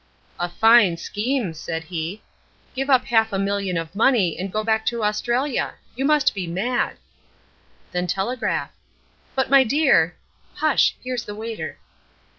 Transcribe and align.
"A 0.39 0.49
fine 0.49 0.97
scheme!" 0.97 1.53
cried 1.53 1.83
he. 1.83 2.23
"Give 2.75 2.89
up 2.89 3.05
half 3.05 3.31
a 3.31 3.37
million 3.37 3.77
of 3.77 3.95
money, 3.95 4.35
and 4.35 4.51
go 4.51 4.63
back 4.63 4.83
to 4.87 5.03
Australia! 5.03 5.75
You 5.95 6.05
must 6.05 6.33
be 6.33 6.47
mad!" 6.47 6.97
"Then 7.91 8.07
telegraph." 8.07 8.71
"But, 9.35 9.51
my 9.51 9.63
dear" 9.63 10.15
"Hush, 10.55 10.95
here's 11.03 11.25
the 11.25 11.35
waiter." 11.35 11.77